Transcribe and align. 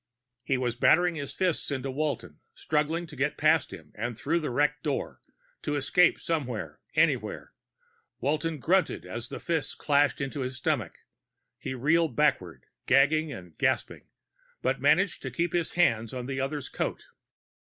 He 0.41 0.57
was 0.57 0.75
battering 0.75 1.13
his 1.13 1.35
fists 1.35 1.69
into 1.69 1.91
Walton, 1.91 2.39
struggling 2.55 3.05
to 3.05 3.15
get 3.15 3.37
past 3.37 3.71
him 3.71 3.91
and 3.93 4.17
through 4.17 4.39
the 4.39 4.49
wrecked 4.49 4.81
door, 4.81 5.19
to 5.61 5.75
escape 5.75 6.19
somewhere, 6.19 6.79
anywhere. 6.95 7.53
Walton 8.19 8.57
grunted 8.57 9.05
as 9.05 9.31
a 9.31 9.39
fist 9.39 9.77
crashed 9.77 10.19
into 10.19 10.39
his 10.39 10.55
stomach. 10.57 10.95
He 11.59 11.75
reeled 11.75 12.15
backward, 12.15 12.65
gagging 12.87 13.31
and 13.31 13.55
gasping, 13.59 14.07
but 14.63 14.81
managed 14.81 15.21
to 15.21 15.29
keep 15.29 15.53
his 15.53 15.73
hand 15.73 16.15
on 16.15 16.25
the 16.25 16.41
other's 16.41 16.67
coat. 16.67 17.05